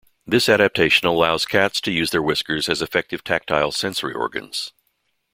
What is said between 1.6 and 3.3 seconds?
to use their whiskers as effective